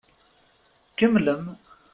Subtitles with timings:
[0.97, 1.45] Kemmlem.